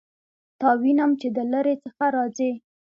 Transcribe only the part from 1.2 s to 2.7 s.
چې د لیرې څخه راځې